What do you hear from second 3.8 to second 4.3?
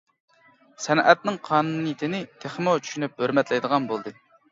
بولدى.